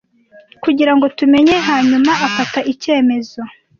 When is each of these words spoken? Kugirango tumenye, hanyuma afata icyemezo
Kugirango 0.63 1.05
tumenye, 1.17 1.55
hanyuma 1.67 2.11
afata 2.27 2.59
icyemezo 2.73 3.39